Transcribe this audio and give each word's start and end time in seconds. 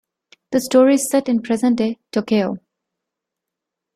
The 0.49 0.59
story 0.59 0.95
is 0.95 1.07
set 1.11 1.29
in 1.29 1.43
present-day 1.43 1.99
Tokyo. 2.11 2.57